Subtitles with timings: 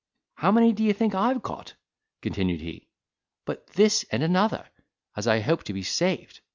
[0.33, 1.75] "How many d'ye think I have got?"
[2.23, 2.87] continued he;
[3.45, 4.67] "but this and another,
[5.15, 6.41] as I hope to be saved!